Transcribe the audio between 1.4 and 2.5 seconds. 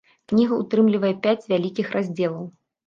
вялікіх раздзелаў.